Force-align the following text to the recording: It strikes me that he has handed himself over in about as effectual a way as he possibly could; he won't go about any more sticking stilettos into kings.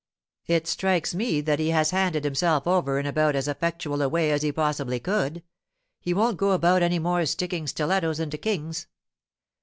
It 0.47 0.65
strikes 0.65 1.13
me 1.13 1.41
that 1.41 1.59
he 1.59 1.69
has 1.69 1.91
handed 1.91 2.23
himself 2.23 2.65
over 2.65 2.97
in 2.97 3.05
about 3.05 3.35
as 3.35 3.47
effectual 3.47 4.01
a 4.01 4.09
way 4.09 4.31
as 4.31 4.41
he 4.41 4.51
possibly 4.51 4.99
could; 4.99 5.43
he 5.99 6.11
won't 6.11 6.37
go 6.37 6.53
about 6.53 6.81
any 6.81 6.97
more 6.97 7.23
sticking 7.27 7.67
stilettos 7.67 8.19
into 8.19 8.39
kings. 8.39 8.87